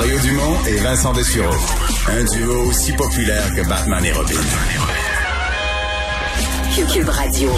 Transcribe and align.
Mario 0.00 0.18
Dumont 0.20 0.56
et 0.66 0.76
Vincent 0.76 1.12
Dessureau. 1.12 1.54
Un 2.08 2.24
duo 2.24 2.70
aussi 2.70 2.90
populaire 2.94 3.44
que 3.54 3.68
Batman 3.68 4.02
et 4.02 4.12
Robin. 4.12 4.40
Cube 6.90 7.08
Radio. 7.10 7.50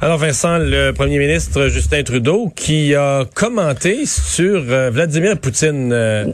Alors 0.00 0.18
Vincent, 0.18 0.58
le 0.58 0.90
premier 0.90 1.20
ministre 1.20 1.68
Justin 1.68 2.02
Trudeau 2.02 2.52
qui 2.56 2.96
a 2.96 3.24
commenté 3.36 4.04
sur 4.04 4.64
euh, 4.68 4.90
Vladimir 4.90 5.38
Poutine. 5.38 5.92
euh, 5.92 6.26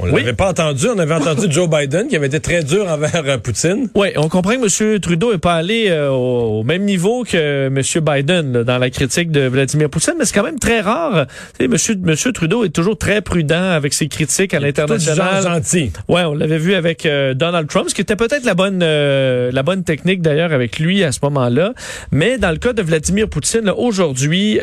on 0.00 0.06
l'avait 0.06 0.32
pas 0.32 0.50
entendu, 0.50 0.86
on 0.94 0.98
avait 0.98 1.14
entendu 1.14 1.46
Joe 1.50 1.68
Biden 1.68 2.08
qui 2.08 2.16
avait 2.16 2.26
été 2.26 2.40
très 2.40 2.62
dur 2.62 2.86
envers 2.88 3.22
euh, 3.26 3.38
Poutine. 3.38 3.88
Oui, 3.94 4.08
on 4.16 4.28
comprend 4.28 4.52
que 4.52 4.92
M. 4.94 5.00
Trudeau 5.00 5.32
est 5.32 5.38
pas 5.38 5.54
allé 5.54 5.86
euh, 5.88 6.10
au, 6.10 6.60
au 6.60 6.62
même 6.64 6.84
niveau 6.84 7.24
que 7.24 7.66
M. 7.66 7.82
Biden 8.04 8.52
là, 8.52 8.64
dans 8.64 8.78
la 8.78 8.90
critique 8.90 9.30
de 9.30 9.40
Vladimir 9.42 9.90
Poutine, 9.90 10.14
mais 10.18 10.24
c'est 10.24 10.34
quand 10.34 10.44
même 10.44 10.58
très 10.58 10.80
rare. 10.80 11.26
Tu 11.58 11.64
sais, 11.64 11.68
Monsieur, 11.68 11.96
Monsieur 12.02 12.32
Trudeau 12.32 12.64
est 12.64 12.70
toujours 12.70 12.96
très 12.98 13.20
prudent 13.22 13.70
avec 13.70 13.94
ses 13.94 14.08
critiques 14.08 14.54
à 14.54 14.60
l'international. 14.60 15.42
gentil. 15.42 15.92
Ouais, 16.08 16.22
on 16.22 16.34
l'avait 16.34 16.58
vu 16.58 16.74
avec 16.74 17.06
euh, 17.06 17.34
Donald 17.34 17.68
Trump, 17.68 17.88
ce 17.88 17.94
qui 17.94 18.00
était 18.00 18.16
peut-être 18.16 18.44
la 18.44 18.54
bonne 18.54 18.78
la 18.78 19.62
bonne 19.62 19.84
technique 19.84 20.22
d'ailleurs 20.22 20.52
avec 20.52 20.78
lui 20.78 21.02
à 21.04 21.12
ce 21.12 21.18
moment-là. 21.22 21.72
Mais 22.12 22.38
dans 22.38 22.50
le 22.50 22.56
cas 22.58 22.72
de 22.72 22.82
Vladimir 22.82 23.28
Poutine, 23.28 23.70
aujourd'hui, 23.70 24.58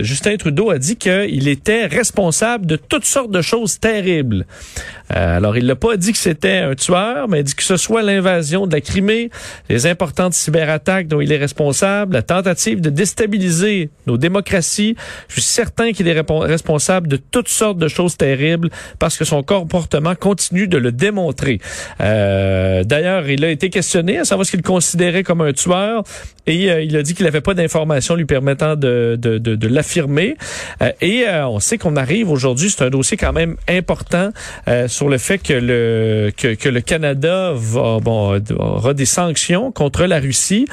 Justin 0.00 0.36
Trudeau 0.36 0.70
a 0.70 0.78
dit 0.78 0.96
qu'il 0.96 1.48
était 1.48 1.86
responsable 1.86 2.66
de 2.66 2.76
toutes 2.76 3.04
sortes 3.04 3.30
de 3.30 3.42
choses 3.42 3.78
terribles. 3.78 4.13
Euh, 4.22 5.36
alors, 5.36 5.56
il 5.56 5.66
n'a 5.66 5.76
pas 5.76 5.96
dit 5.96 6.12
que 6.12 6.18
c'était 6.18 6.58
un 6.58 6.74
tueur, 6.74 7.28
mais 7.28 7.40
il 7.40 7.44
dit 7.44 7.54
que 7.54 7.62
ce 7.62 7.76
soit 7.76 8.02
l'invasion 8.02 8.66
de 8.66 8.72
la 8.72 8.80
Crimée, 8.80 9.30
les 9.68 9.86
importantes 9.86 10.34
cyberattaques 10.34 11.08
dont 11.08 11.20
il 11.20 11.32
est 11.32 11.36
responsable, 11.36 12.14
la 12.14 12.22
tentative 12.22 12.80
de 12.80 12.90
déstabiliser 12.90 13.90
nos 14.06 14.16
démocraties. 14.16 14.96
Je 15.28 15.34
suis 15.34 15.42
certain 15.42 15.92
qu'il 15.92 16.08
est 16.08 16.20
responsable 16.20 17.08
de 17.08 17.16
toutes 17.16 17.48
sortes 17.48 17.78
de 17.78 17.88
choses 17.88 18.16
terribles 18.16 18.70
parce 18.98 19.16
que 19.16 19.24
son 19.24 19.42
comportement 19.42 20.14
continue 20.14 20.68
de 20.68 20.78
le 20.78 20.92
démontrer. 20.92 21.60
Euh, 22.00 22.84
D'ailleurs, 22.84 23.28
il 23.28 23.44
a 23.44 23.50
été 23.50 23.70
questionné 23.70 24.18
à 24.18 24.24
savoir 24.24 24.46
ce 24.46 24.52
qu'il 24.52 24.62
considérait 24.62 25.22
comme 25.22 25.40
un 25.40 25.52
tueur 25.52 26.04
et 26.46 26.70
euh, 26.70 26.82
il 26.82 26.96
a 26.96 27.02
dit 27.02 27.14
qu'il 27.14 27.24
n'avait 27.24 27.40
pas 27.40 27.54
d'informations 27.54 28.14
lui 28.14 28.24
permettant 28.26 28.76
de, 28.76 29.16
de, 29.20 29.38
de, 29.38 29.54
de 29.54 29.68
l'affirmer. 29.68 30.36
Euh, 30.82 30.92
et 31.00 31.24
euh, 31.26 31.46
on 31.48 31.60
sait 31.60 31.78
qu'on 31.78 31.96
arrive 31.96 32.30
aujourd'hui, 32.30 32.70
c'est 32.70 32.84
un 32.84 32.90
dossier 32.90 33.16
quand 33.16 33.32
même 33.32 33.56
important 33.68 34.30
euh, 34.68 34.88
sur 34.88 35.08
le 35.08 35.18
fait 35.18 35.38
que 35.38 35.52
le 35.52 36.32
que, 36.36 36.54
que 36.54 36.68
le 36.68 36.80
Canada 36.80 37.52
va 37.54 37.98
bon 38.00 38.40
aura 38.58 38.94
des 38.94 39.06
sanctions 39.06 39.72
contre 39.72 40.04
la 40.04 40.18
Russie, 40.18 40.66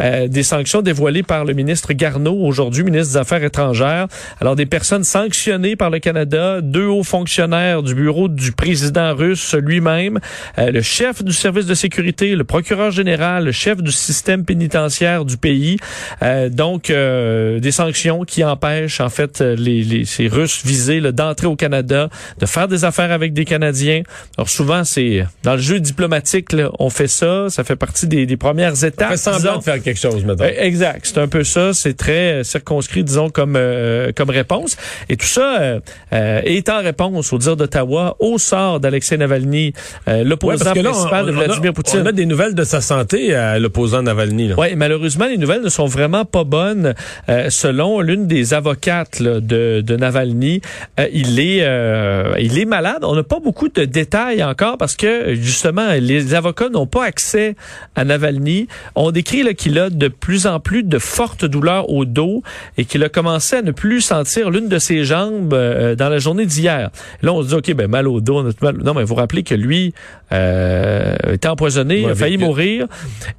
euh, 0.00 0.28
des 0.28 0.42
sanctions 0.42 0.82
dévoilées 0.82 1.22
par 1.22 1.44
le 1.44 1.54
ministre 1.54 1.92
Garneau 1.92 2.34
aujourd'hui, 2.34 2.84
ministre 2.84 3.14
des 3.14 3.18
Affaires 3.18 3.42
étrangères. 3.42 4.06
Alors 4.40 4.54
des 4.54 4.66
personnes 4.66 5.04
sanctionnées 5.04 5.76
par 5.76 5.90
le 5.90 5.98
Canada, 5.98 6.60
deux 6.60 6.86
hauts 6.86 7.02
fonctionnaires 7.02 7.82
du 7.82 7.94
bureau 7.94 8.28
du 8.28 8.52
président 8.52 9.14
russe 9.14 9.54
lui-même, 9.54 10.20
euh, 10.58 10.70
le 10.70 10.82
chef 10.82 11.24
du 11.24 11.32
service 11.32 11.66
de 11.66 11.74
sécurité, 11.74 12.36
le 12.36 12.44
procureur 12.44 12.90
général, 12.90 13.44
le 13.44 13.52
chef 13.52 13.82
du 13.82 13.90
système 13.92 14.44
pénitentiaire 14.44 15.07
du 15.24 15.36
pays. 15.36 15.76
Euh, 16.22 16.48
donc 16.48 16.90
euh, 16.90 17.58
des 17.60 17.72
sanctions 17.72 18.24
qui 18.24 18.44
empêchent 18.44 19.00
en 19.00 19.08
fait 19.08 19.40
les, 19.40 19.82
les 19.82 20.04
ces 20.04 20.28
Russes 20.28 20.62
visés 20.64 21.00
d'entrer 21.12 21.46
au 21.46 21.56
Canada, 21.56 22.08
de 22.38 22.46
faire 22.46 22.68
des 22.68 22.84
affaires 22.84 23.12
avec 23.12 23.32
des 23.32 23.44
Canadiens. 23.44 24.02
Alors 24.36 24.48
souvent 24.48 24.84
c'est 24.84 25.24
dans 25.42 25.52
le 25.54 25.60
jeu 25.60 25.80
diplomatique 25.80 26.52
là, 26.52 26.70
on 26.78 26.90
fait 26.90 27.08
ça, 27.08 27.46
ça 27.48 27.64
fait 27.64 27.76
partie 27.76 28.06
des, 28.06 28.26
des 28.26 28.36
premières 28.36 28.84
étapes. 28.84 29.10
Fait 29.10 29.16
semblant 29.16 29.38
disons. 29.38 29.58
de 29.58 29.64
faire 29.64 29.82
quelque 29.82 29.98
chose, 30.00 30.24
maintenant. 30.24 30.44
Euh, 30.46 30.52
Exact, 30.68 31.00
c'est 31.06 31.18
un 31.18 31.28
peu 31.28 31.44
ça, 31.44 31.72
c'est 31.72 31.96
très 31.96 32.40
euh, 32.40 32.42
circonscrit, 32.44 33.04
disons, 33.04 33.30
comme 33.30 33.54
euh, 33.56 34.12
comme 34.14 34.30
réponse. 34.30 34.76
Et 35.08 35.16
tout 35.16 35.26
ça 35.26 35.60
euh, 35.60 35.80
euh, 36.12 36.40
est 36.44 36.68
en 36.68 36.80
réponse, 36.82 37.32
au 37.32 37.38
dire 37.38 37.56
d'Ottawa, 37.56 38.16
au 38.18 38.38
sort 38.38 38.80
d'Alexei 38.80 39.16
Navalny, 39.16 39.72
euh, 40.08 40.18
Ouais, 40.18 40.24
l'opposant 40.24 40.72
on, 40.76 40.82
principal 40.82 41.26
de 41.26 41.32
on 41.32 41.38
a- 41.40 41.44
Vladimir 41.44 41.72
Poutine. 41.72 42.00
on 42.02 42.06
a 42.06 42.12
des 42.12 42.26
nouvelles 42.26 42.54
de 42.54 42.64
sa 42.64 42.80
santé 42.80 43.34
à 43.34 43.58
l'opposant 43.58 44.02
Navalny. 44.02 44.48
Là. 44.48 44.54
Oui, 44.58 44.68
malheureusement, 44.76 44.97
les 45.02 45.38
nouvelles 45.38 45.62
ne 45.62 45.68
sont 45.68 45.86
vraiment 45.86 46.24
pas 46.24 46.44
bonnes. 46.44 46.94
Euh, 47.28 47.50
selon 47.50 48.00
l'une 48.00 48.26
des 48.26 48.54
avocates 48.54 49.20
là, 49.20 49.40
de, 49.40 49.82
de 49.84 49.96
Navalny, 49.96 50.60
euh, 50.98 51.06
il 51.12 51.40
est 51.40 51.62
euh, 51.62 52.34
il 52.38 52.58
est 52.58 52.64
malade. 52.64 52.98
On 53.02 53.14
n'a 53.14 53.22
pas 53.22 53.40
beaucoup 53.40 53.68
de 53.68 53.84
détails 53.84 54.42
encore 54.42 54.78
parce 54.78 54.96
que 54.96 55.34
justement, 55.34 55.88
les 55.98 56.34
avocats 56.34 56.68
n'ont 56.68 56.86
pas 56.86 57.04
accès 57.04 57.56
à 57.96 58.04
Navalny. 58.04 58.68
On 58.94 59.10
décrit 59.10 59.54
qu'il 59.54 59.78
a 59.78 59.90
de 59.90 60.08
plus 60.08 60.46
en 60.46 60.60
plus 60.60 60.82
de 60.82 60.98
fortes 60.98 61.44
douleurs 61.44 61.90
au 61.90 62.04
dos 62.04 62.42
et 62.76 62.84
qu'il 62.84 63.02
a 63.04 63.08
commencé 63.08 63.56
à 63.56 63.62
ne 63.62 63.70
plus 63.70 64.00
sentir 64.00 64.50
l'une 64.50 64.68
de 64.68 64.78
ses 64.78 65.04
jambes 65.04 65.50
dans 65.50 66.08
la 66.08 66.18
journée 66.18 66.46
d'hier. 66.46 66.90
Là, 67.22 67.32
on 67.32 67.42
se 67.42 67.48
dit, 67.48 67.54
OK, 67.54 67.72
ben 67.74 67.88
mal 67.88 68.08
au 68.08 68.20
dos. 68.20 68.42
mal. 68.62 68.76
Non, 68.82 68.94
mais 68.94 69.04
vous 69.04 69.14
rappelez 69.14 69.42
que 69.42 69.54
lui 69.54 69.94
euh, 70.32 71.14
était 71.32 71.48
empoisonné, 71.48 72.04
Ouais, 72.04 72.12
a 72.12 72.14
failli 72.14 72.38
mourir 72.38 72.86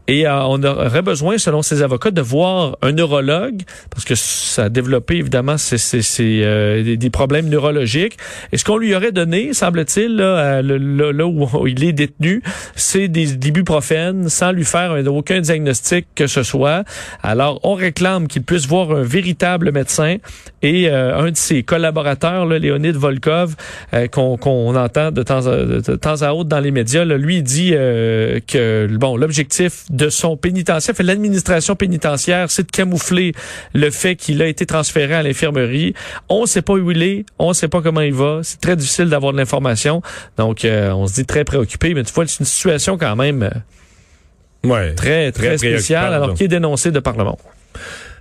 et 0.08 0.28
on 0.28 0.62
aurait 0.64 1.02
besoin, 1.02 1.38
selon 1.50 1.64
ses 1.64 1.82
avocats, 1.82 2.12
de 2.12 2.22
voir 2.22 2.78
un 2.84 2.92
neurologue 2.92 3.64
parce 3.90 4.06
que 4.06 4.14
ça 4.14 4.66
a 4.66 4.70
développé 4.70 5.16
évidemment 5.16 5.56
euh, 5.58 6.84
des, 6.84 6.96
des 6.96 7.10
problèmes 7.10 7.50
neurologiques. 7.50 8.18
Et 8.52 8.58
ce 8.60 8.64
qu'on 8.64 8.78
lui 8.78 8.94
aurait 8.94 9.12
donné, 9.12 9.54
semble-t-il, 9.54 10.16
là, 10.16 10.58
à 10.58 10.62
le- 10.62 10.78
le- 10.78 11.12
là 11.12 11.26
où 11.26 11.66
il 11.66 11.84
est 11.84 11.92
détenu, 11.94 12.44
c'est 12.76 13.08
des 13.08 13.34
ibuprofènes 13.48 14.30
sans 14.30 14.52
lui 14.52 14.64
faire 14.64 14.92
un- 14.92 15.06
aucun 15.08 15.40
diagnostic 15.42 16.06
que 16.14 16.28
ce 16.28 16.44
soit. 16.44 16.84
Alors, 17.24 17.60
on 17.64 17.74
réclame 17.74 18.28
qu'il 18.28 18.44
puisse 18.44 18.68
voir 18.68 18.92
un 18.92 19.02
véritable 19.02 19.72
médecin 19.72 20.18
et 20.62 20.88
euh, 20.90 21.18
un 21.18 21.32
de 21.32 21.38
ses 21.38 21.64
collaborateurs, 21.64 22.46
là, 22.46 22.60
Léonid 22.60 22.96
Volkov, 22.96 23.56
euh, 23.96 24.06
qu'on, 24.08 24.38
entend 24.76 25.12
de 25.12 25.24
temps, 25.24 25.48
à, 25.48 25.56
de, 25.66 25.96
temps 25.96 26.22
à 26.22 26.32
autre 26.34 26.50
dans 26.50 26.60
les 26.60 26.70
médias, 26.72 27.06
là, 27.06 27.18
lui 27.18 27.38
il 27.38 27.44
dit 27.44 27.72
euh, 27.74 28.40
que 28.46 28.88
bon 28.92 29.18
l'objectif 29.18 29.86
de 29.90 30.10
son 30.10 30.38
pénitentiaire, 30.38 30.96
fait 30.96 31.02
l'administration 31.04 31.39
pénitentiaire, 31.78 32.50
c'est 32.50 32.64
de 32.64 32.72
camoufler 32.72 33.34
le 33.74 33.90
fait 33.92 34.16
qu'il 34.16 34.42
a 34.42 34.48
été 34.48 34.66
transféré 34.66 35.14
à 35.14 35.24
l'infirmerie. 35.24 35.94
On 36.30 36.42
ne 36.42 36.46
sait 36.48 36.62
pas 36.62 36.74
où 36.74 36.92
il 36.92 37.04
est, 37.04 37.26
on 37.38 37.50
ne 37.50 37.54
sait 37.54 37.68
pas 37.68 37.82
comment 37.82 38.02
il 38.02 38.14
va. 38.14 38.40
C'est 38.44 38.60
très 38.62 38.76
difficile 38.76 39.10
d'avoir 39.10 39.34
de 39.34 39.38
l'information. 39.38 40.02
Donc, 40.38 40.66
euh, 40.66 40.92
on 40.92 41.08
se 41.08 41.14
dit 41.14 41.26
très 41.26 41.44
préoccupé, 41.44 41.94
mais 41.94 42.04
tu 42.04 42.14
vois, 42.14 42.28
c'est 42.28 42.40
une 42.40 42.46
situation 42.46 42.98
quand 42.98 43.16
même 43.16 43.44
euh, 43.44 43.50
Ouais. 44.64 44.94
très, 44.94 45.32
très, 45.32 45.56
Très 45.56 45.58
spéciale, 45.58 46.14
alors 46.14 46.34
qui 46.34 46.44
est 46.44 46.48
dénoncée 46.50 46.92
de 46.92 47.00
par 47.00 47.16
le 47.18 47.24
monde. 47.24 47.38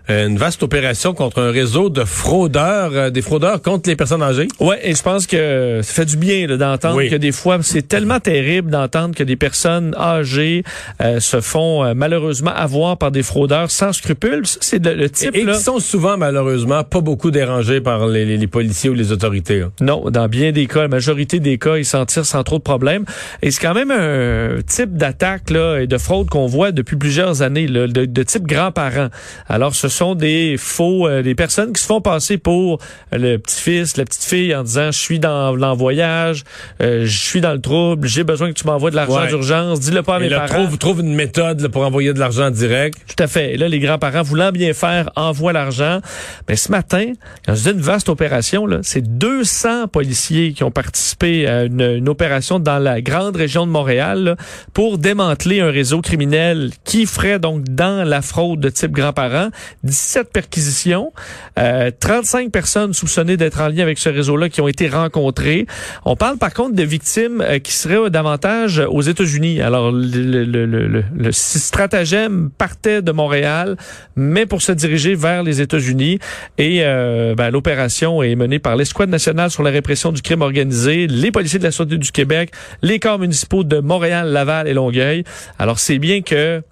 Une 0.08 0.38
vaste 0.38 0.62
opération 0.62 1.12
contre 1.12 1.40
un 1.42 1.50
réseau 1.50 1.90
de 1.90 2.04
fraudeurs, 2.04 2.90
euh, 2.94 3.10
des 3.10 3.20
fraudeurs 3.22 3.60
contre 3.60 3.88
les 3.90 3.96
personnes 3.96 4.22
âgées. 4.22 4.48
Ouais, 4.58 4.78
et 4.82 4.94
je 4.94 5.02
pense 5.02 5.26
que 5.26 5.80
ça 5.82 5.92
fait 5.92 6.04
du 6.06 6.16
bien 6.16 6.46
d'entendre 6.56 6.96
Oui. 6.96 7.10
que 7.10 7.16
des 7.16 7.32
fois 7.32 7.58
c'est 7.62 7.86
tellement 7.86 8.18
terrible 8.18 8.70
d'entendre 8.70 9.14
que 9.14 9.22
des 9.22 9.36
personnes 9.36 9.94
âgées 9.98 10.64
euh, 11.02 11.20
se 11.20 11.40
font 11.40 11.84
euh, 11.84 11.92
malheureusement 11.94 12.52
avoir 12.54 12.96
par 12.96 13.10
des 13.10 13.22
fraudeurs 13.22 13.70
sans 13.70 13.92
scrupules. 13.92 14.44
C'est 14.60 14.82
le, 14.84 14.94
le 14.94 15.10
type 15.10 15.34
Et, 15.34 15.40
et 15.40 15.44
là. 15.44 15.52
qui 15.54 15.60
sont 15.62 15.78
souvent, 15.78 16.16
malheureusement, 16.16 16.84
pas 16.84 17.00
beaucoup 17.00 17.30
dérangés 17.30 17.80
par 17.80 18.06
les, 18.06 18.24
les- 18.24 18.38
les 18.38 18.46
policiers 18.46 18.88
ou 18.90 18.94
les 18.94 19.12
autorités. 19.12 19.60
là. 19.60 19.66
Non, 19.80 20.08
dans 20.10 20.28
bien 20.28 20.52
des 20.52 20.66
cas, 20.66 20.82
la 20.82 20.88
majorité 20.88 21.38
des 21.40 21.58
cas, 21.58 21.76
ils 21.76 21.84
s'en 21.84 22.06
tirent 22.06 22.24
sans 22.26 22.42
trop 22.44 22.58
de 22.58 22.62
problèmes. 22.62 23.04
Et 23.42 23.50
c'est 23.50 23.60
quand 23.60 23.74
même 23.74 23.90
un 23.90 24.60
type 24.66 24.96
d'attaque 24.96 25.50
là 25.50 25.80
et 25.80 25.86
de 25.86 25.98
fraude 25.98 26.28
qu'on 26.30 26.46
voit 26.46 26.72
depuis 26.72 26.96
plusieurs 26.96 27.42
années, 27.42 27.66
là, 27.66 27.86
de, 27.86 28.04
de 28.06 28.22
type 28.22 28.46
grands-parents. 28.46 29.08
Alors, 29.48 29.74
ce 29.74 29.88
sont 29.98 30.14
des 30.14 30.56
faux, 30.58 31.06
euh, 31.06 31.22
des 31.22 31.34
personnes 31.34 31.72
qui 31.72 31.80
se 31.82 31.86
font 31.86 32.00
passer 32.00 32.38
pour 32.38 32.78
le 33.12 33.36
petit-fils, 33.36 33.96
la 33.96 34.04
petite-fille, 34.04 34.54
en 34.54 34.62
disant 34.62 34.90
je 34.90 34.98
suis 34.98 35.18
dans, 35.18 35.56
dans 35.56 35.72
le 35.72 35.76
voyage, 35.76 36.44
euh, 36.82 37.02
je 37.04 37.18
suis 37.18 37.40
dans 37.40 37.52
le 37.52 37.60
trouble, 37.60 38.08
j'ai 38.08 38.24
besoin 38.24 38.48
que 38.48 38.58
tu 38.58 38.66
m'envoies 38.66 38.90
de 38.90 38.96
l'argent 38.96 39.20
Ouais. 39.20 39.28
d'urgence, 39.28 39.80
dis-le 39.80 40.02
pas 40.02 40.16
à 40.16 40.18
Et 40.18 40.22
mes 40.22 40.28
là, 40.28 40.40
parents. 40.46 40.64
trouve, 40.64 40.78
trouve 40.78 41.00
une 41.00 41.14
méthode 41.14 41.60
là, 41.60 41.68
pour 41.68 41.84
envoyer 41.84 42.12
de 42.12 42.18
l'argent 42.18 42.50
direct. 42.50 42.96
Tout 43.06 43.22
à 43.22 43.26
fait. 43.26 43.54
Et 43.54 43.56
là, 43.56 43.68
les 43.68 43.78
grands-parents 43.80 44.22
voulant 44.22 44.52
bien 44.52 44.72
faire 44.72 45.10
envoient 45.16 45.52
l'argent. 45.52 46.00
Mais 46.48 46.56
ce 46.56 46.70
matin, 46.70 47.12
quand 47.46 47.54
je 47.54 47.62
dis 47.64 47.70
une 47.70 47.80
vaste 47.80 48.08
opération, 48.08 48.66
là, 48.66 48.78
c'est 48.82 49.02
200 49.18 49.88
policiers 49.88 50.52
qui 50.52 50.62
ont 50.64 50.70
participé 50.70 51.46
à 51.46 51.64
une, 51.64 51.80
une 51.80 52.08
opération 52.08 52.58
dans 52.60 52.78
la 52.78 53.00
grande 53.00 53.36
région 53.36 53.66
de 53.66 53.72
Montréal 53.72 54.22
là, 54.24 54.36
pour 54.74 54.98
démanteler 54.98 55.60
un 55.60 55.70
réseau 55.70 56.00
criminel 56.00 56.70
qui 56.84 57.06
ferait 57.06 57.38
donc 57.38 57.64
dans 57.64 58.06
la 58.06 58.22
fraude 58.22 58.60
de 58.60 58.68
type 58.68 58.92
grands-parents 58.92 59.48
17 59.84 60.32
perquisitions, 60.32 61.12
euh, 61.58 61.90
35 61.98 62.50
personnes 62.50 62.92
soupçonnées 62.92 63.36
d'être 63.36 63.60
en 63.60 63.68
lien 63.68 63.82
avec 63.82 63.98
ce 63.98 64.08
réseau-là 64.08 64.48
qui 64.48 64.60
ont 64.60 64.68
été 64.68 64.88
rencontrées. 64.88 65.66
On 66.04 66.16
parle 66.16 66.38
par 66.38 66.52
contre 66.52 66.74
de 66.74 66.82
victimes 66.82 67.40
euh, 67.40 67.58
qui 67.58 67.72
seraient 67.72 67.96
euh, 67.96 68.10
davantage 68.10 68.82
aux 68.88 69.02
États-Unis. 69.02 69.60
Alors 69.60 69.90
le, 69.92 71.02
stratagème 71.30 72.50
partait 72.56 73.02
de 73.02 73.12
Montréal, 73.12 73.76
mais 74.16 74.46
pour 74.46 74.62
se 74.62 74.72
diriger 74.72 75.14
vers 75.14 75.42
les 75.42 75.60
États-Unis. 75.60 76.18
Et 76.56 76.80
euh, 76.82 77.34
ben, 77.34 77.50
l'opération 77.50 78.22
est 78.22 78.34
menée 78.34 78.58
par 78.58 78.76
l'Escouade 78.76 79.10
nationale 79.10 79.50
sur 79.50 79.62
la 79.62 79.70
répression 79.70 80.12
du 80.12 80.22
crime 80.22 80.42
organisé, 80.42 81.06
les 81.06 81.30
policiers 81.30 81.58
de 81.58 81.64
la 81.64 81.70
Sûreté 81.70 81.98
du 81.98 82.10
Québec, 82.10 82.50
les 82.82 82.98
corps 82.98 83.18
municipaux 83.18 83.64
de 83.64 83.78
Montréal, 83.78 84.28
Laval 84.28 84.68
et 84.68 84.74
Longueuil. 84.74 85.24
Alors 85.58 85.78
c'est 85.78 85.98
bien 85.98 86.22
que 86.22 86.62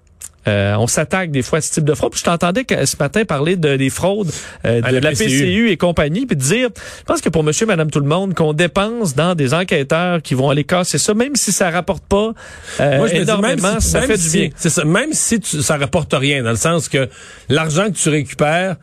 euh, 0.47 0.75
on 0.77 0.87
s'attaque 0.87 1.31
des 1.31 1.41
fois 1.41 1.59
à 1.59 1.61
ce 1.61 1.71
type 1.71 1.83
de 1.83 1.93
fraude. 1.93 2.11
Puis 2.11 2.19
je 2.19 2.25
t'entendais 2.25 2.65
ce 2.85 2.95
matin 2.99 3.25
parler 3.25 3.55
de, 3.55 3.75
des 3.75 3.89
fraudes 3.89 4.31
euh, 4.65 4.81
de 4.81 4.97
la, 4.97 5.11
PCU. 5.11 5.69
et 5.69 5.77
compagnie, 5.77 6.25
puis 6.25 6.37
dire, 6.37 6.69
je 6.99 7.03
pense 7.03 7.21
que 7.21 7.29
pour 7.29 7.43
monsieur, 7.43 7.65
madame, 7.65 7.89
tout 7.91 7.99
le 7.99 8.07
monde, 8.07 8.33
qu'on 8.33 8.53
dépense 8.53 9.15
dans 9.15 9.35
des 9.35 9.53
enquêteurs 9.53 10.21
qui 10.21 10.33
vont 10.33 10.49
aller 10.49 10.63
casser 10.63 10.97
ça, 10.97 11.13
même 11.13 11.35
si 11.35 11.51
ça 11.51 11.69
rapporte 11.69 12.03
pas 12.05 12.33
euh, 12.79 13.07
énormément, 13.07 13.79
ça 13.79 14.01
fait 14.01 14.17
du 14.17 14.29
bien. 14.29 14.49
C'est 14.55 14.69
ça, 14.69 14.85
même 14.85 15.13
si 15.13 15.39
ça 15.43 15.77
rapporte 15.77 16.13
rien, 16.13 16.43
dans 16.43 16.51
le 16.51 16.55
sens 16.55 16.87
que 16.89 17.09
l'argent 17.49 17.87
que 17.87 17.97
tu 17.97 18.09
récupères, 18.09 18.77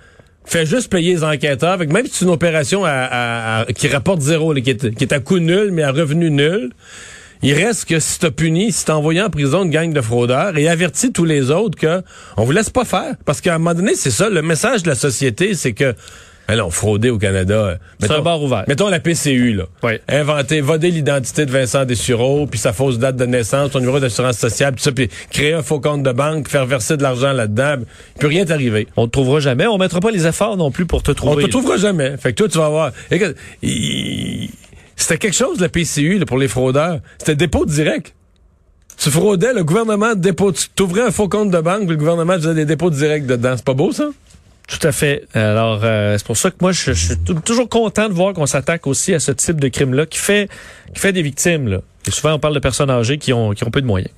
fait 0.44 0.66
juste 0.66 0.90
payer 0.90 1.14
les 1.14 1.24
enquêteurs. 1.24 1.78
même 1.78 2.06
si 2.06 2.12
c'est 2.18 2.24
une 2.26 2.30
opération 2.30 2.84
à, 2.84 3.64
qui 3.74 3.88
rapporte 3.88 4.20
zéro, 4.20 4.52
qui, 4.54 4.70
est, 4.70 4.94
qui 4.94 5.04
est 5.04 5.12
à 5.12 5.20
coût 5.20 5.38
nul, 5.38 5.70
mais 5.72 5.82
à 5.82 5.90
revenu 5.90 6.30
nul, 6.30 6.70
il 7.44 7.54
reste 7.54 7.84
que 7.84 8.00
si 8.00 8.18
t'as 8.18 8.30
puni, 8.30 8.72
si 8.72 8.84
t'as 8.84 8.94
envoyé 8.94 9.22
en 9.22 9.30
prison 9.30 9.64
une 9.64 9.70
gang 9.70 9.92
de 9.92 10.00
fraudeurs 10.00 10.56
et 10.56 10.68
averti 10.68 11.12
tous 11.12 11.24
les 11.24 11.50
autres 11.50 11.78
que 11.78 12.02
on 12.36 12.44
vous 12.44 12.52
laisse 12.52 12.70
pas 12.70 12.84
faire. 12.84 13.14
Parce 13.24 13.40
qu'à 13.40 13.54
un 13.54 13.58
moment 13.58 13.74
donné, 13.74 13.94
c'est 13.94 14.10
ça, 14.10 14.28
le 14.28 14.42
message 14.42 14.82
de 14.82 14.88
la 14.88 14.94
société, 14.94 15.54
c'est 15.54 15.72
que 15.72 15.94
alors, 16.46 16.74
frauder 16.74 17.08
au 17.08 17.18
Canada. 17.18 17.78
C'est 18.00 18.10
un 18.10 18.20
bar 18.20 18.42
ouvert. 18.42 18.64
Mettons 18.68 18.88
la 18.88 19.00
PCU, 19.00 19.54
là. 19.54 19.64
Oui. 19.82 19.92
Inventer, 20.08 20.60
voder 20.60 20.90
l'identité 20.90 21.46
de 21.46 21.50
Vincent 21.50 21.86
Dessureau, 21.86 22.46
puis 22.46 22.58
sa 22.58 22.74
fausse 22.74 22.98
date 22.98 23.16
de 23.16 23.24
naissance, 23.24 23.72
son 23.72 23.80
numéro 23.80 23.98
d'assurance 23.98 24.36
sociale, 24.36 24.74
puis 24.74 24.82
ça, 24.82 24.92
puis 24.92 25.08
créer 25.30 25.54
un 25.54 25.62
faux 25.62 25.80
compte 25.80 26.02
de 26.02 26.12
banque, 26.12 26.48
faire 26.48 26.66
verser 26.66 26.98
de 26.98 27.02
l'argent 27.02 27.32
là-dedans. 27.32 27.76
Il 28.16 28.20
peut 28.20 28.26
rien 28.26 28.44
t'arriver. 28.44 28.88
On 28.96 29.06
te 29.06 29.12
trouvera 29.12 29.40
jamais. 29.40 29.66
On 29.66 29.78
mettra 29.78 30.00
pas 30.00 30.10
les 30.10 30.26
efforts 30.26 30.58
non 30.58 30.70
plus 30.70 30.84
pour 30.84 31.02
te 31.02 31.12
trouver. 31.12 31.44
On 31.44 31.46
te 31.46 31.50
trouvera 31.50 31.78
jamais. 31.78 32.16
Fait 32.18 32.32
que 32.32 32.36
toi, 32.36 32.48
tu 32.48 32.58
vas 32.58 32.68
voir. 32.68 32.92
Écoute, 33.10 33.36
c'était 34.96 35.18
quelque 35.18 35.36
chose, 35.36 35.60
la 35.60 35.68
PCU, 35.68 36.22
pour 36.26 36.38
les 36.38 36.48
fraudeurs. 36.48 37.00
C'était 37.18 37.36
dépôt 37.36 37.66
direct. 37.66 38.14
Tu 38.96 39.10
fraudais, 39.10 39.52
le 39.52 39.64
gouvernement 39.64 40.14
dépôt, 40.14 40.52
tu 40.52 40.68
t'ouvrais 40.68 41.02
un 41.02 41.10
faux 41.10 41.28
compte 41.28 41.50
de 41.50 41.60
banque, 41.60 41.88
le 41.88 41.96
gouvernement 41.96 42.34
faisait 42.34 42.54
des 42.54 42.64
dépôts 42.64 42.90
directs 42.90 43.26
dedans. 43.26 43.54
C'est 43.56 43.64
pas 43.64 43.74
beau, 43.74 43.92
ça? 43.92 44.10
Tout 44.68 44.86
à 44.86 44.92
fait. 44.92 45.26
Alors, 45.34 45.80
euh, 45.82 46.16
c'est 46.16 46.26
pour 46.26 46.36
ça 46.36 46.50
que 46.50 46.56
moi, 46.60 46.72
je, 46.72 46.92
suis 46.92 47.16
toujours 47.44 47.68
content 47.68 48.08
de 48.08 48.14
voir 48.14 48.32
qu'on 48.32 48.46
s'attaque 48.46 48.86
aussi 48.86 49.12
à 49.12 49.20
ce 49.20 49.32
type 49.32 49.60
de 49.60 49.68
crime-là 49.68 50.06
qui 50.06 50.18
fait, 50.18 50.48
qui 50.94 51.00
fait 51.00 51.12
des 51.12 51.22
victimes. 51.22 51.68
Là. 51.68 51.80
Et 52.06 52.10
souvent, 52.10 52.34
on 52.34 52.38
parle 52.38 52.54
de 52.54 52.60
personnes 52.60 52.90
âgées 52.90 53.18
qui 53.18 53.32
ont, 53.32 53.52
qui 53.52 53.64
ont 53.64 53.70
peu 53.70 53.82
de 53.82 53.86
moyens. 53.86 54.12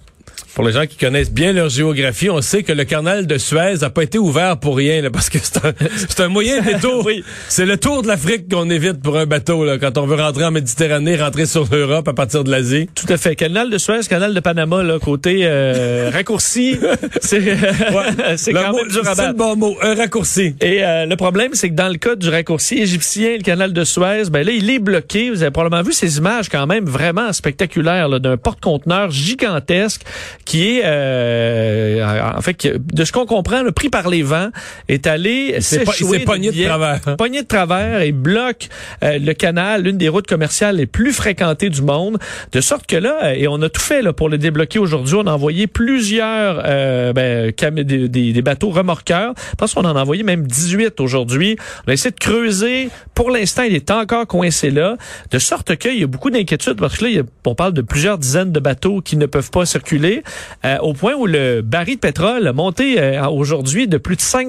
Pour 0.56 0.64
les 0.64 0.72
gens 0.72 0.86
qui 0.86 0.96
connaissent 0.96 1.30
bien 1.30 1.52
leur 1.52 1.68
géographie, 1.68 2.30
on 2.30 2.40
sait 2.40 2.62
que 2.62 2.72
le 2.72 2.84
canal 2.84 3.26
de 3.26 3.36
Suez 3.36 3.84
a 3.84 3.90
pas 3.90 4.02
été 4.02 4.16
ouvert 4.16 4.56
pour 4.56 4.78
rien, 4.78 5.02
là, 5.02 5.10
parce 5.10 5.28
que 5.28 5.36
c'est 5.38 5.58
un, 5.62 6.24
un 6.24 6.28
moyen 6.28 6.62
détour. 6.62 7.04
oui. 7.04 7.22
C'est 7.50 7.66
le 7.66 7.76
tour 7.76 8.00
de 8.00 8.08
l'Afrique 8.08 8.50
qu'on 8.50 8.70
évite 8.70 9.02
pour 9.02 9.18
un 9.18 9.26
bateau, 9.26 9.66
là, 9.66 9.76
quand 9.76 9.98
on 9.98 10.06
veut 10.06 10.16
rentrer 10.16 10.44
en 10.46 10.50
Méditerranée, 10.52 11.16
rentrer 11.16 11.44
sur 11.44 11.68
l'Europe 11.70 12.08
à 12.08 12.14
partir 12.14 12.42
de 12.42 12.50
l'Asie. 12.50 12.88
Tout 12.94 13.04
à 13.12 13.18
fait. 13.18 13.36
Canal 13.36 13.68
de 13.68 13.76
Suez, 13.76 14.00
canal 14.08 14.32
de 14.32 14.40
Panama, 14.40 14.82
là, 14.82 14.98
côté 14.98 15.40
euh, 15.42 16.08
raccourci, 16.14 16.78
c'est 17.20 17.42
c'est 18.38 18.54
quand 18.54 18.72
même 18.72 18.88
dur 18.88 19.06
à 19.06 19.14
C'est 19.14 19.26
le 19.26 19.34
bon 19.34 19.56
mot, 19.56 19.76
un 19.82 19.94
raccourci. 19.94 20.54
Et 20.62 20.82
euh, 20.82 21.04
le 21.04 21.16
problème, 21.16 21.50
c'est 21.52 21.68
que 21.68 21.74
dans 21.74 21.88
le 21.88 21.98
cas 21.98 22.16
du 22.16 22.30
raccourci 22.30 22.78
égyptien, 22.78 23.36
le 23.36 23.42
canal 23.42 23.74
de 23.74 23.84
Suez, 23.84 24.30
ben 24.30 24.42
là, 24.42 24.52
il 24.52 24.70
est 24.70 24.78
bloqué. 24.78 25.28
Vous 25.28 25.42
avez 25.42 25.50
probablement 25.50 25.82
vu 25.82 25.92
ces 25.92 26.16
images 26.16 26.48
quand 26.48 26.66
même 26.66 26.86
vraiment 26.86 27.30
spectaculaires 27.34 28.08
d'un 28.20 28.38
porte-conteneur 28.38 29.10
gigantesque 29.10 30.00
qui 30.46 30.78
est, 30.78 30.82
euh, 30.84 32.32
en 32.37 32.40
fait, 32.40 32.66
de 32.66 33.04
ce 33.04 33.12
qu'on 33.12 33.26
comprend, 33.26 33.62
le 33.62 33.72
pris 33.72 33.90
par 33.90 34.08
les 34.08 34.22
vents, 34.22 34.50
est 34.88 35.06
allé 35.06 35.60
s'échouer. 35.60 36.20
C'est 36.20 36.25
pogné 36.25 36.52
de, 36.52 36.64
travers. 36.64 37.16
Pogné 37.19 37.43
de 37.43 37.46
travers 37.46 38.00
et 38.00 38.12
bloque 38.12 38.69
euh, 39.02 39.19
le 39.19 39.34
canal, 39.34 39.82
l'une 39.82 39.98
des 39.98 40.08
routes 40.08 40.28
commerciales 40.28 40.76
les 40.76 40.87
plus 40.87 41.12
fréquentées 41.12 41.69
du 41.69 41.82
monde, 41.82 42.19
de 42.52 42.60
sorte 42.60 42.87
que 42.87 42.96
là, 42.96 43.34
et 43.34 43.48
on 43.48 43.60
a 43.60 43.69
tout 43.69 43.81
fait 43.81 44.02
là, 44.02 44.12
pour 44.12 44.28
le 44.28 44.38
débloquer 44.38 44.78
aujourd'hui, 44.78 45.16
on 45.16 45.26
a 45.26 45.32
envoyé 45.32 45.66
plusieurs 45.66 46.62
euh, 46.64 47.12
ben, 47.12 47.52
des, 47.82 48.08
des, 48.08 48.42
bateaux 48.42 48.70
remorqueurs. 48.70 49.34
Je 49.50 49.56
pense 49.56 49.75
qu'on 49.75 49.84
en 49.84 49.96
a 49.96 50.00
envoyé 50.00 50.22
même 50.22 50.46
18 50.46 51.00
aujourd'hui. 51.00 51.56
On 51.87 51.90
a 51.90 51.92
essayé 51.92 52.12
de 52.12 52.20
creuser. 52.20 52.88
Pour 53.14 53.31
l'instant, 53.31 53.64
il 53.64 53.75
est 53.75 53.90
encore 53.90 54.28
coincé 54.28 54.70
là, 54.70 54.96
de 55.32 55.38
sorte 55.40 55.75
qu'il 55.76 55.99
y 55.99 56.04
a 56.04 56.06
beaucoup 56.06 56.31
d'inquiétudes 56.31 56.76
parce 56.76 56.99
que 56.99 57.04
là, 57.04 57.22
on 57.44 57.56
parle 57.56 57.72
de 57.72 57.82
plusieurs 57.82 58.19
dizaines 58.19 58.52
de 58.52 58.60
bateaux 58.60 59.00
qui 59.00 59.16
ne 59.16 59.26
peuvent 59.26 59.50
pas 59.50 59.66
circuler. 59.66 60.22
Euh, 60.64 60.78
au 60.78 60.92
point 60.92 61.14
où 61.14 61.26
le 61.26 61.62
baril 61.62 61.96
de 61.96 62.00
pétrole 62.00 62.46
a 62.46 62.52
monté 62.52 63.00
euh, 63.00 63.26
aujourd'hui 63.28 63.88
de 63.88 63.96
plus 63.96 64.16
de 64.16 64.20
5 64.20 64.48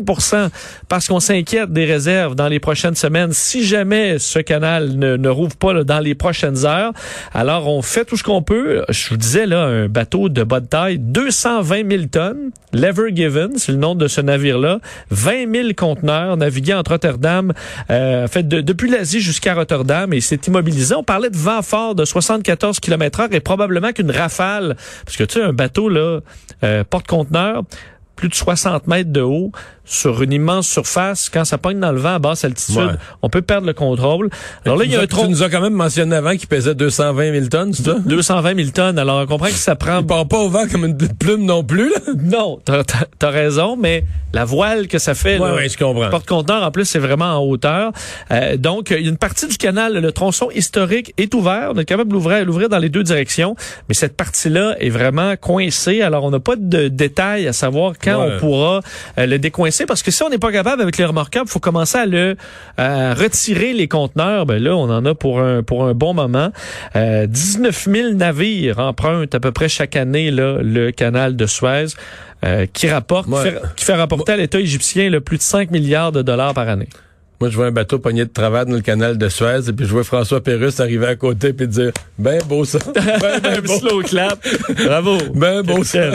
parce 0.90 1.08
qu'on 1.08 1.20
s'inquiète 1.20 1.72
des 1.72 1.86
réserves 1.86 2.36
dans 2.36 2.48
les 2.48 2.60
prochaines 2.60 2.96
semaines 2.96 3.32
si 3.32 3.66
jamais 3.66 4.20
ce 4.20 4.40
canal 4.40 4.98
ne, 4.98 5.16
ne 5.16 5.30
rouvre 5.30 5.56
pas 5.56 5.74
là, 5.74 5.84
dans 5.84 6.00
les 6.00 6.16
prochaines 6.16 6.66
heures. 6.66 6.92
Alors, 7.34 7.68
on 7.68 7.82
fait 7.82 8.06
tout 8.06 8.18
ce 8.18 8.24
qu'on 8.24 8.42
peut. 8.42 8.84
Je 8.90 9.10
vous 9.10 9.18
disais, 9.18 9.46
là, 9.46 9.64
un 9.64 9.88
bateau 9.88 10.30
de 10.30 10.44
de 10.44 10.66
taille, 10.66 11.00
220 11.00 11.90
000 11.90 12.04
tonnes, 12.12 12.52
l'Ever 12.74 13.12
Given, 13.14 13.52
c'est 13.58 13.72
le 13.72 13.78
nom 13.78 13.96
de 13.96 14.08
ce 14.08 14.22
navire-là, 14.22 14.80
20 15.12 15.54
000 15.54 15.68
conteneurs 15.76 16.38
navigués 16.38 16.74
entre 16.74 16.92
Rotterdam, 16.92 17.54
euh, 17.90 18.28
fait 18.28 18.48
de, 18.48 18.62
depuis 18.62 18.90
l'Asie 18.90 19.20
jusqu'à 19.20 19.54
Rotterdam 19.54 20.14
et 20.14 20.22
s'est 20.22 20.40
immobilisé. 20.48 20.96
On 20.96 21.04
parlait 21.04 21.30
de 21.30 21.38
vent 21.38 21.62
fort 21.62 21.96
de 21.96 22.06
74 22.06 22.80
km 22.80 23.20
heure 23.22 23.28
et 23.32 23.40
probablement 23.40 23.92
qu'une 23.92 24.12
rafale, 24.12 24.76
parce 25.06 25.18
que 25.18 25.24
tu 25.24 25.40
sais, 25.40 25.44
un 25.44 25.54
bateau, 25.54 25.77
là, 25.86 26.22
euh, 26.64 26.84
porte-conteneur, 26.84 27.64
plus 28.18 28.28
de 28.28 28.36
60 28.36 28.88
mètres 28.88 29.12
de 29.12 29.22
haut, 29.22 29.52
sur 29.88 30.22
une 30.22 30.34
immense 30.34 30.68
surface, 30.68 31.30
quand 31.30 31.46
ça 31.46 31.58
pogne 31.58 31.80
dans 31.80 31.94
le 31.94 32.00
vent 32.00 32.16
à 32.16 32.20
basse 32.20 32.44
altitude, 32.44 33.00
on 33.22 33.30
peut 33.30 33.42
perdre 33.42 33.66
le 33.66 33.74
contrôle. 33.74 34.30
Alors 34.66 34.78
là, 34.78 34.84
il 34.84 34.92
y 34.92 34.96
a 34.96 35.02
un 35.02 35.08
Tu 35.08 35.28
nous 35.28 35.44
as 35.44 35.50
quand 35.50 35.62
même 35.62 35.74
mentionné 35.74 36.16
avant 36.18 36.36
qu'il 36.36 36.48
pesait 36.48 36.76
220 36.76 37.32
000 37.32 37.46
tonnes, 37.48 37.74
c'est 37.74 37.84
ça? 37.84 37.96
220 38.06 38.56
000 38.56 38.70
tonnes. 38.72 39.00
Alors, 39.00 39.22
on 39.22 39.26
comprend 39.26 39.48
que 39.48 39.54
ça 39.54 39.76
prend... 39.76 40.02
Il 40.02 40.06
part 40.06 40.28
pas 40.28 40.40
au 40.40 40.50
vent 40.50 40.68
comme 40.70 40.84
une 40.84 40.98
plume 40.98 41.46
non 41.46 41.64
plus, 41.64 41.90
là? 41.90 42.02
Non, 42.18 42.60
t'as 42.66 42.84
as 43.22 43.30
raison, 43.30 43.78
mais 43.78 44.04
la 44.34 44.44
voile 44.44 44.88
que 44.88 45.00
ça 45.00 45.14
fait, 45.14 45.40
ouais, 45.40 45.70
je 45.70 45.78
comprends. 45.78 46.10
porte-conteneur, 46.10 46.64
en 46.64 46.72
plus, 46.72 46.84
c'est 46.84 47.00
vraiment 47.00 47.38
en 47.38 47.46
hauteur. 47.46 47.94
Euh, 48.32 48.58
donc, 48.58 48.90
il 48.92 49.02
y 49.02 49.06
a 49.06 49.10
une 49.10 49.18
partie 49.18 49.48
du 49.48 49.58
canal, 49.58 49.98
le 49.98 50.12
tronçon 50.12 50.50
historique 50.54 51.14
est 51.18 51.34
ouvert. 51.34 51.72
On 51.74 51.80
est 51.80 51.86
capable 51.86 52.10
de 52.10 52.16
l'ouvrir 52.44 52.70
dans 52.70 52.80
les 52.80 52.90
deux 52.90 53.04
directions, 53.04 53.56
mais 53.88 53.96
cette 53.96 54.18
partie-là 54.18 54.76
est 54.80 54.90
vraiment 54.90 55.36
coincée. 55.38 56.02
Alors, 56.02 56.26
on 56.26 56.32
n'a 56.32 56.42
pas 56.42 56.58
de 56.58 56.90
détails 56.90 57.48
à 57.48 57.54
savoir 57.54 57.98
quand 58.08 58.22
on 58.22 58.40
pourra 58.40 58.82
euh, 59.18 59.26
le 59.26 59.40
décoincer 59.40 59.86
parce 59.86 60.04
que 60.04 60.12
si 60.12 60.24
on 60.24 60.30
n'est 60.30 60.38
pas 60.38 60.52
capable 60.52 60.82
avec 60.82 60.98
les 60.98 61.06
remorquables, 61.06 61.48
il 61.48 61.52
faut 61.52 61.60
commencer 61.60 61.98
à 61.98 62.06
le 62.06 62.36
retirer 62.78 63.74
les 63.74 63.88
conteneurs. 63.88 64.46
Ben 64.46 64.62
là, 64.62 64.76
on 64.76 64.90
en 64.90 65.06
a 65.06 65.16
pour 65.16 65.40
un 65.40 65.64
pour 65.64 65.86
un 65.86 65.94
bon 65.94 66.14
moment. 66.14 66.52
Euh, 66.96 67.28
19 67.28 67.88
000 67.92 68.14
navires 68.14 68.80
empruntent 68.80 69.36
à 69.36 69.40
peu 69.40 69.52
près 69.52 69.70
chaque 69.70 69.96
année 69.96 70.32
là, 70.32 70.58
le 70.62 70.92
canal 70.92 71.36
de 71.36 71.46
Suez. 71.46 71.88
Euh, 72.46 72.68
qui 72.72 72.88
rapporte, 72.88 73.28
qui, 73.76 73.84
fait, 73.84 73.96
rapporter 73.96 74.34
à 74.34 74.38
l'État 74.38 74.60
égyptien 74.60 75.10
le 75.10 75.22
plus 75.22 75.38
de 75.38 75.42
5 75.42 75.72
milliards 75.72 76.12
de 76.12 76.22
dollars 76.22 76.54
par 76.54 76.70
année. 76.70 76.88
Moi, 77.40 77.52
je 77.52 77.56
vois 77.56 77.68
un 77.68 77.72
bateau 77.72 78.00
pogné 78.00 78.26
de 78.26 78.32
travers 78.32 78.66
dans 78.66 78.74
le 78.74 78.82
canal 78.82 79.16
de 79.16 79.30
Suez, 79.30 79.70
et 79.70 79.74
puis 79.74 79.86
je 79.86 79.92
vois 79.92 80.04
François 80.04 80.42
Pérusse 80.42 80.80
arriver 80.80 81.06
à 81.06 81.16
côté 81.16 81.54
puis 81.54 81.68
dire 81.68 81.92
Ben 82.18 82.42
beau 82.48 82.66
ça. 82.66 82.80
Ben, 82.96 83.40
ben 83.42 83.62
beau. 83.62 83.78
slow 83.80 84.02
clap. 84.02 84.40
Bravo. 84.86 85.18
Ben 85.36 85.62
beau 85.62 85.84
ça. 85.84 86.12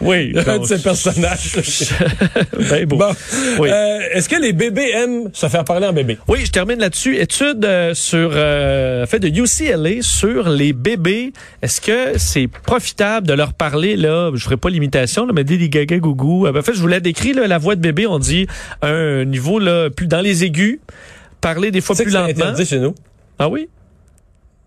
Oui. 0.00 0.32
Un 0.46 0.58
de 0.58 0.64
ces 0.64 0.78
personnages. 0.78 1.56
ben 2.70 2.86
beau. 2.86 2.96
Bon. 2.96 3.12
Oui. 3.58 3.70
Euh, 3.72 3.98
Est-ce 4.12 4.28
que 4.28 4.40
les 4.40 4.52
bébés 4.52 4.90
aiment 4.94 5.30
se 5.32 5.48
faire 5.48 5.64
parler 5.64 5.86
en 5.86 5.92
bébé? 5.92 6.18
Oui, 6.28 6.40
je 6.44 6.50
termine 6.52 6.78
là-dessus. 6.78 7.16
Étude 7.16 7.64
euh, 7.64 7.92
sur 7.94 8.30
euh, 8.34 9.04
fait 9.06 9.18
de 9.18 9.28
UCLA 9.28 10.02
sur 10.02 10.48
les 10.48 10.72
bébés. 10.72 11.32
Est-ce 11.60 11.80
que 11.80 12.18
c'est 12.18 12.46
profitable 12.46 13.26
de 13.26 13.32
leur 13.32 13.54
parler 13.54 13.96
là? 13.96 14.30
Je 14.34 14.44
ferai 14.44 14.56
pas 14.56 14.70
l'imitation, 14.70 15.26
mais 15.34 15.42
des 15.42 15.68
gaga 15.68 15.98
gougou. 15.98 16.46
En 16.46 16.62
fait, 16.62 16.72
je 16.74 16.80
vous 16.80 16.88
l'ai 16.88 17.00
décrit 17.00 17.32
là, 17.32 17.48
la 17.48 17.58
voix 17.58 17.74
de 17.74 17.80
bébé. 17.80 18.06
On 18.06 18.20
dit 18.20 18.46
un 18.80 19.24
niveau 19.24 19.58
là 19.58 19.90
plus 19.90 20.06
dans 20.06 20.20
les 20.20 20.44
parler 21.40 21.70
des 21.70 21.80
fois 21.80 21.96
plus 21.96 22.06
lentement. 22.06 22.26
C'est 22.28 22.42
interdit 22.42 22.66
chez 22.66 22.78
nous. 22.78 22.94
Ah 23.38 23.48
oui? 23.48 23.68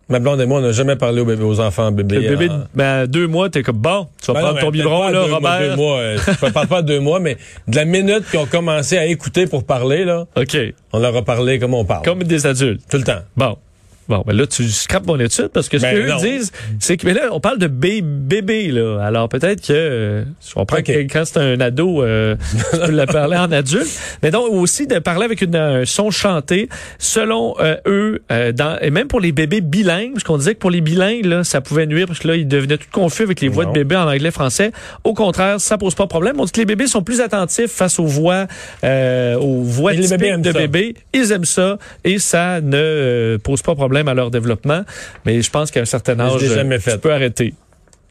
Ma 0.08 0.20
blonde 0.20 0.40
et 0.40 0.46
moi, 0.46 0.60
on 0.60 0.62
n'a 0.62 0.72
jamais 0.72 0.96
parlé 0.96 1.22
aux, 1.22 1.26
bébés, 1.26 1.44
aux 1.44 1.60
enfants 1.60 1.92
bébés. 1.92 2.20
Le 2.20 2.36
bébé, 2.36 2.54
ben, 2.76 3.08
deux 3.08 3.26
mois, 3.26 3.50
t'es 3.50 3.64
comme, 3.64 3.78
bon, 3.78 4.08
tu 4.22 4.28
vas 4.28 4.34
ben 4.34 4.42
prendre 4.42 4.60
ton 4.60 4.70
biberon, 4.70 5.10
là, 5.10 5.24
Robert. 5.24 5.60
deux 5.62 5.76
mois, 5.76 5.98
euh, 5.98 6.18
je 6.18 6.52
parle 6.52 6.68
pas 6.68 6.84
de 6.84 6.88
deux 6.88 7.00
mois, 7.00 7.20
mais 7.20 7.38
de 7.68 7.76
la 7.76 7.86
minute 7.86 8.24
qu'ils 8.30 8.40
ont 8.40 8.46
commencé 8.46 9.00
à 9.00 9.06
écouter 9.08 9.48
pour 9.48 9.64
parler, 9.64 10.06
là. 10.06 10.26
OK. 10.36 10.58
On 10.94 11.00
leur 11.00 11.16
a 11.16 11.24
parlé 11.24 11.58
comme 11.58 11.74
on 11.74 11.86
parle. 11.86 12.06
Comme 12.06 12.22
des 12.22 12.46
adultes. 12.46 12.84
Tout 12.88 12.98
le 12.98 13.04
temps. 13.04 13.22
Bon. 13.36 13.58
Bon, 14.08 14.24
ben 14.26 14.36
là, 14.36 14.46
tu 14.46 14.70
scrapes 14.70 15.08
mon 15.08 15.20
étude 15.20 15.48
parce 15.48 15.68
que 15.68 15.80
ce 15.80 15.84
ben 15.84 16.20
qu'ils 16.20 16.32
disent, 16.32 16.52
c'est 16.80 16.96
que 16.96 17.08
mais 17.08 17.14
là, 17.14 17.30
on 17.32 17.40
parle 17.40 17.58
de 17.58 17.66
bébé, 17.68 18.68
là. 18.68 19.00
Alors 19.04 19.28
peut-être 19.30 19.62
que 19.66 19.74
euh, 19.74 20.24
je 20.48 20.54
comprends 20.54 20.84
que 20.84 20.92
quand 21.12 21.24
c'est 21.26 21.40
un 21.40 21.60
ado, 21.60 22.04
euh, 22.04 22.36
tu 22.72 22.80
peux 22.80 22.92
la 22.92 23.08
parler 23.08 23.38
en 23.38 23.52
adulte. 23.52 23.90
Mais 24.22 24.30
donc 24.30 24.52
aussi 24.52 24.86
de 24.86 25.00
parler 25.00 25.26
avec 25.26 25.42
une, 25.42 25.56
un 25.56 25.86
son 25.86 26.12
chanté, 26.12 26.70
selon 27.00 27.56
euh, 27.60 27.78
eux, 27.88 28.22
euh, 28.32 28.52
dans, 28.52 28.78
et 28.80 28.92
même 28.92 29.08
pour 29.08 29.20
les 29.20 29.32
bébés 29.32 29.62
bilingues, 29.62 30.14
parce 30.14 30.24
qu'on 30.24 30.38
disait 30.38 30.54
que 30.54 30.60
pour 30.60 30.72
les 30.72 30.82
bilingues, 30.82 31.26
là, 31.26 31.44
ça 31.44 31.62
pouvait 31.62 31.88
nuire 31.88 32.06
parce 32.06 32.20
que 32.20 32.28
là, 32.28 32.36
ils 32.36 32.48
devenaient 32.48 32.78
tout 32.78 32.86
confus 32.92 33.24
avec 33.24 33.42
les 33.42 33.48
voix 33.48 33.66
de 33.66 33.72
bébé 33.72 33.96
en 33.96 34.08
anglais-français. 34.08 34.72
Au 35.04 35.16
contraire, 35.16 35.60
ça 35.60 35.80
pose 35.80 35.96
pas 35.96 36.04
de 36.04 36.10
problème. 36.10 36.40
On 36.40 36.46
dit 36.46 36.52
que 36.52 36.60
les 36.60 36.66
bébés 36.66 36.88
sont 36.88 37.02
plus 37.02 37.22
attentifs 37.22 37.72
face 37.72 37.98
aux 37.98 38.06
voix, 38.06 38.46
aux 38.84 39.62
voix 39.64 39.94
de 39.94 40.54
bébés. 40.54 40.96
Ils 41.14 41.32
aiment 41.32 41.46
ça 41.46 41.80
et 42.04 42.20
ça 42.20 42.62
ne 42.62 43.38
pose 43.44 43.64
pas 43.64 43.72
de 43.72 43.78
problème 43.78 43.95
à 44.08 44.14
leur 44.14 44.32
développement, 44.32 44.84
mais 45.26 45.42
je 45.42 45.50
pense 45.50 45.72
qu'à 45.72 45.82
un 45.82 45.86
certain 45.86 46.20
âge, 46.20 46.44
jamais 46.46 46.80
fait. 46.80 46.94
tu 46.94 47.00
peux 47.00 47.14
arrêter. 47.14 47.54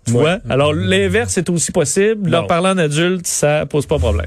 Tu 0.06 0.12
ouais. 0.12 0.20
vois? 0.20 0.38
Alors, 0.48 0.72
l'inverse 0.72 1.38
est 1.38 1.48
aussi 1.48 1.72
possible. 1.72 2.30
Leur 2.30 2.46
parler 2.46 2.68
en 2.68 2.78
adulte, 2.78 3.26
ça 3.26 3.64
pose 3.66 3.86
pas 3.86 3.96
de 3.96 4.00
problème. 4.00 4.26